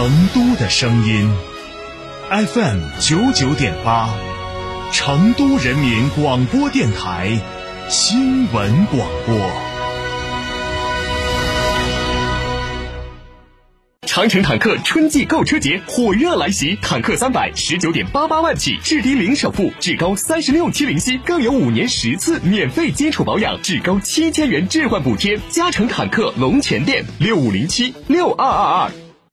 [0.00, 1.30] 成都的声音
[2.30, 4.08] ，FM 九九点八，
[4.94, 7.38] 成都人民广播电台
[7.90, 9.36] 新闻广播。
[14.06, 25.38] 长城坦克春季购车节火热来袭，坦克三百十九点八八万起，至低零首付，至高三十六期零息，更有五年十次免费基础保养，至高七千元置换补贴。
[25.50, 28.90] 嘉诚坦克龙泉店六五零七六二二二。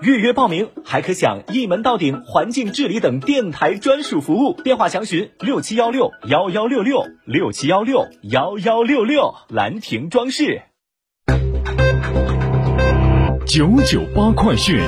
[0.00, 9.34] 预约报名还可享一门到顶环境治理等电台专属服务，电话详询六七幺六幺幺六六六七幺六幺幺六六。
[9.48, 10.62] 兰亭装饰，
[13.46, 14.80] 九九八快讯。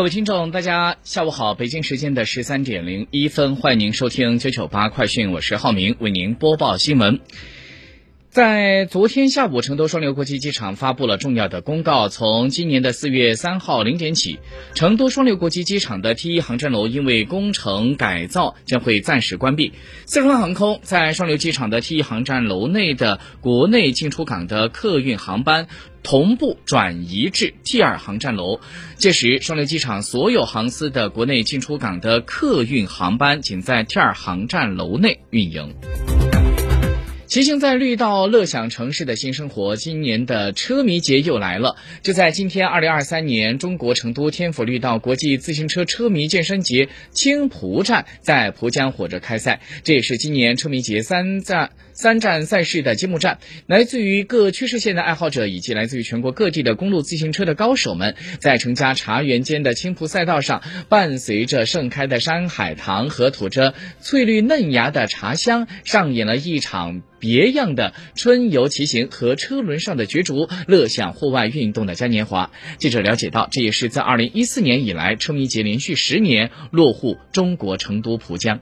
[0.00, 1.54] 各位听众，大家下午好！
[1.54, 7.20] 北京时间的十三点零一分，欢迎您收听九九八快讯，我是浩明，为您播报新闻。
[8.30, 12.08] 在昨天下午，成都双流国际机场发布了重要的公告。
[12.08, 14.38] 从今年的四月三号零点起，
[14.72, 19.72] 成都双流国际机场的 T 一航站楼因为工程改造将会暂时关闭。
[20.06, 25.66] 四川航空在双流机场的 T 一航站楼内的国内进出港的客运航班
[26.02, 28.60] 同步转移至 T 二航站楼，
[28.96, 35.74] 届时双流机场所有航司的国内进出港的客运航班仅在 T 二航站楼内运营。
[37.30, 39.76] 骑行在绿道，乐享城市的新生活。
[39.76, 53.38] 今年的车迷节又来了，就在今天，二零二三年中国成都天府绿道国际自行车车迷健身节青浦站在浦江火热开赛，这也是今年车迷节三站三站赛事的揭幕战。
[53.68, 67.02] 来自于各区市县的爱好者以及来自于全国各地的公路自行车的高手们，在成家茶园间的青浦赛道上，伴随着盛开的山海棠和吐着翠绿嫩芽的茶香，上演了一场。
[67.20, 72.50] 别样的春游骑行和车轮上的角逐，乐享户外运动的嘉年华。
[72.78, 78.58] 记者了解到，这也是在二零一四年以来，车迷节连续十年落户中国成都蒲江。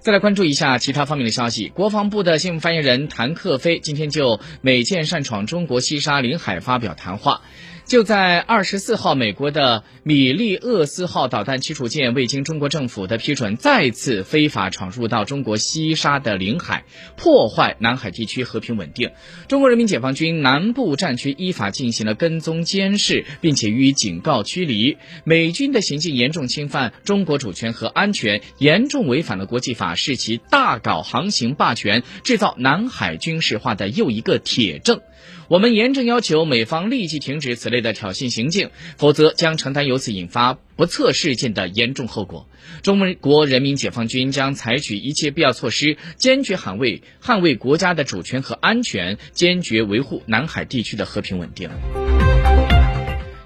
[0.00, 7.42] 再来关注一下其他方面的消息，国防部的新闻发言人谭克飞今天就美舰擅闯中国西沙领海发表谈话。
[7.84, 16.84] 就在二十四号，美国的米利厄斯号导弹驱逐舰未经中国政府的批准，再次非法闯入到中国西沙的领海，
[17.16, 19.10] 破坏南海地区和平稳定。
[19.46, 24.96] 中国人民解放军南部战区依法进行了跟踪监视，并且予以警告驱离。
[25.24, 35.00] 美军的行径严重侵犯中国主权和安全，严重违反了国际法，是其大搞航行霸权、制造南海军事化的又一个铁证。
[35.48, 42.48] 我们严正要求美方立即停止此类的挑衅行径，否则将承担由此引发不测事件的严重后果。
[42.82, 51.68] 中国人民解放军将采取一切必要措施，坚决捍卫捍卫国家的主权和安全，坚决维护南海地区的和平稳定。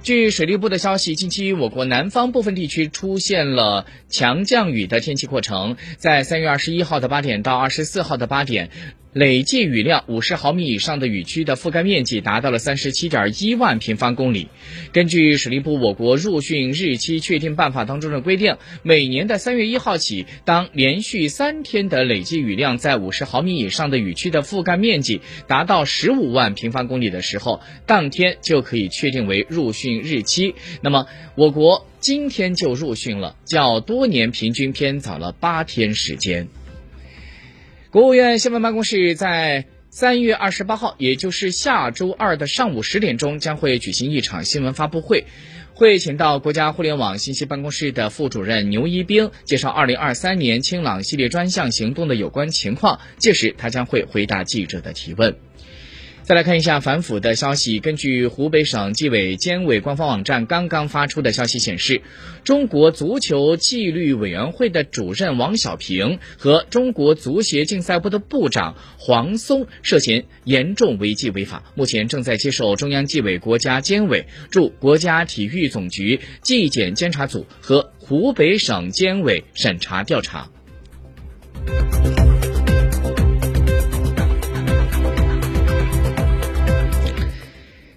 [0.03, 8.71] 据水利部的消息，近期我国南方部分地区出现了强降雨的天气过程，在三月二十一号的八点到二十四号的八点。
[9.17, 14.49] 累计雨量五十毫米以上的雨区的覆盖面积达到了三十七点一万平方公里。
[14.93, 30.55] 根据水利部我国入汛日期确定办法当中的规定，每年的三月一号起，当连续三天的累计雨量在五十毫米以上的雨区的覆盖面积达到十五万平方公里的时候，当天就可以确定为入汛日期。
[30.83, 36.49] 那么，我国今天就入汛了，较多年平均偏早了八天时间。
[37.97, 45.25] 国务院新闻办公室在三月二十八号，也就是下周二的上午十点钟，将会举行一场新闻发布会，
[45.73, 53.01] 会请到国家互联网信息办公室的副主任牛一兵介绍二零二三年清朗系列专项行动的有关情况。
[53.17, 55.35] 届时，他将会回答记者的提问。
[56.27, 57.79] 再来看一下反腐的消息。
[57.79, 62.03] 根据湖北省纪委监委官方网站刚刚发出的消息显示，
[62.43, 80.51] 中国足球纪律委员会的主任王小平和中国足协竞赛部的部长黄松涉嫌严重违纪违法，目前正在接受中央纪委国家监委驻国家体育总局纪检监察组和湖北省监委审查调查。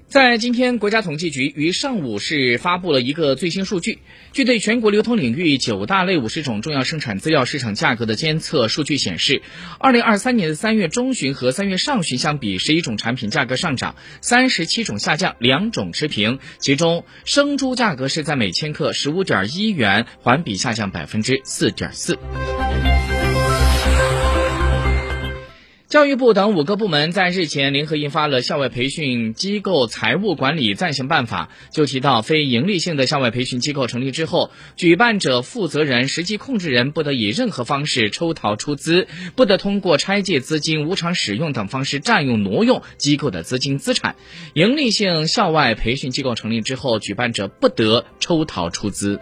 [0.10, 4.00] 在今天，国家统计局于上午是发布了一个最新数据。
[4.34, 9.44] 据对全国流通领域九大类五十种重要生产资料市场价格的监测数据显示，
[9.78, 16.40] 二零二三年的三月中旬和三月上旬相比，十一种产品价格上涨，三十七种下降，两种持平。
[16.58, 22.18] 其中，生猪价格是在每千克十五点一元，环比下降百分之四点四。
[25.90, 44.16] 教育部等五个部门在日前联合印发了《校外培训机构财务管理暂行办法》，就提到非营利性的校外培训机构成立之后，举办者、负责人、实际控制人不得以任何方式抽逃出资，不得通过拆借资金、无偿使用等方式占用、挪用机构的资金资产。
[44.54, 49.20] 营利性校外培训机构成立之后，举办者不得抽逃出资。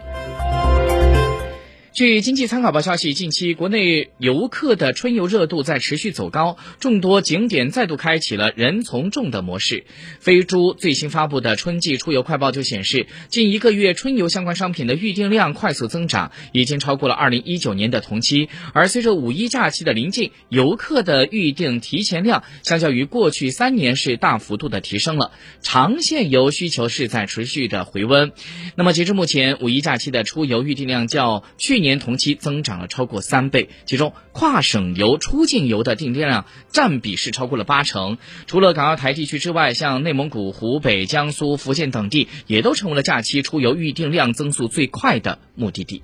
[1.94, 9.84] 据经济参考报消息，近期国内游客的春游热度在持续走高，众多景点再度开启了人从众的模式。
[10.20, 18.48] 飞猪最新发布的春季出游快报就显示，近一个月春游相关商品的预订量快速增长，已经超过了二零一九年的同期。
[18.74, 25.32] 而随着五一假期的临近，游客的预订提前量相较于过去三年是大幅度的提升了，
[25.62, 28.30] 长线游需求是在持续的回温。
[28.76, 31.88] 那么截至目前，五一假期的出游预订量较去去。
[31.88, 38.18] 年同期增长了超过三倍，其中跨省游、出境游的订单量占比是超过了八成。
[38.46, 46.02] 除了港澳台地区之外，像内蒙古、湖北、江苏、福建等地也都成为了假期出游预订量增速最快的目的地。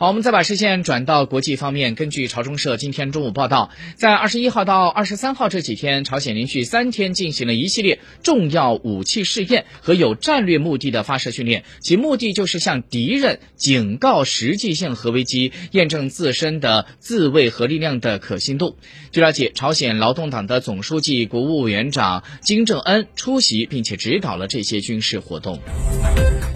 [0.00, 1.96] 好，我们再把视线转到国际方面。
[1.96, 18.76] 根据朝中社今天中午报道，在二十一号到二十三号这几天，朝鲜连续三天进行了一系列重要武器试验和有战略目的的发射训练，其目的就是向敌人警告实际性核危机，验证自身的自卫核力量的可信度。
[19.10, 25.58] 据了解，朝鲜劳动党的总书记、国务委员长金正恩出席并且指导了这些军事活动。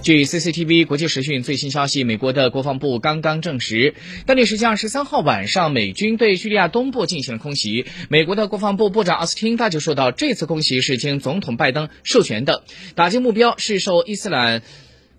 [0.04, 3.94] 据 CCTV 国际时讯最新消息，美国的国防部刚刚刚证实，
[4.26, 7.86] 当地时间二十三号晚上，美军对叙利亚东部进行了空袭。
[8.10, 12.62] 美国的国防部部长奥斯汀他就说到，这次空袭是经总统拜登授权的，
[12.94, 14.62] 打击目标是受伊斯兰。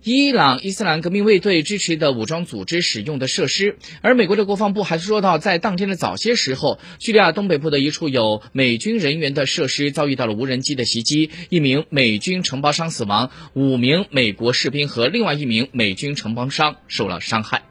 [0.05, 17.63] 伊朗伊斯兰革命卫队支持的武装组织使用的设施，而美国的国防部还说到，在当天的早些时候，叙利亚东北部的一处有美军人员的设施遭遇到了无人机的袭击，一名美军承包商死亡，五名美国士兵和另外一名美军承包商受了伤害。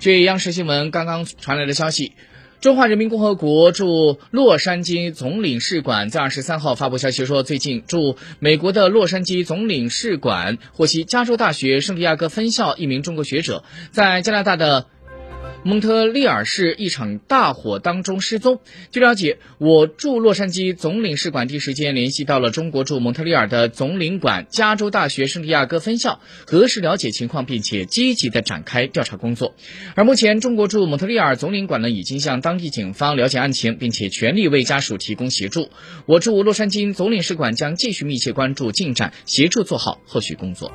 [0.00, 2.12] 据央视新闻刚刚传来的消息。
[2.62, 14.86] 中华人民共和国驻洛杉矶总领事馆在二十三号发布消息说，最近驻美国的洛杉矶总领事馆获悉，加州大学圣地亚哥分校一名中国学者在加拿大的。
[15.62, 18.60] 蒙特利尔市一场大火当中失踪。
[18.90, 29.54] 据了解，我驻洛杉矶总领事馆第一时间联系到了中国驻蒙特利尔的总领馆加州大学圣地亚哥分校，核实了解情况，并且积极的展开调查工作。
[29.94, 35.68] 而目前，中国驻蒙特利尔总领馆呢，已经向当地警方了解案情，并且全力为家属提供协助。
[36.06, 40.72] 我驻洛杉矶总领事馆将继续密切关注进展，协助做好后续工作。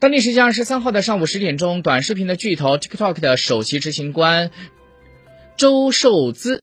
[0.00, 4.52] 当地时间二十三号的上午十点钟，短视频的巨头 TikTok 的首席执行官
[5.56, 6.56] 周受资。